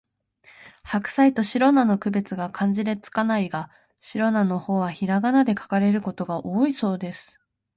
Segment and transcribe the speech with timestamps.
[0.81, 3.69] ハクサイとシロナの区別が漢字で付かないが、
[4.01, 7.39] シロナの方はひらがなで書かれることが多いようです